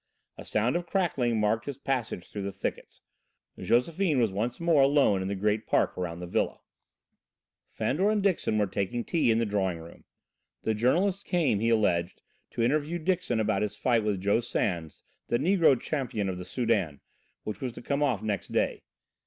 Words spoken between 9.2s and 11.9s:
in the drawing room. The journalist came, he